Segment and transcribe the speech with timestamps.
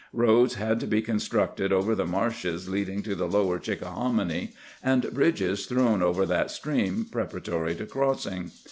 [0.13, 5.67] Roads had to be constructed over the marshes leading to the lower Chickahominy, and bridges
[5.67, 8.49] thrown over that stream preparatory to crossing.